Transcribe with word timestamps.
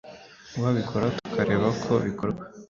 uwabikora 0.55 1.05
tukareba 1.17 1.65
uko 1.73 1.91
bikorwa 2.05 2.41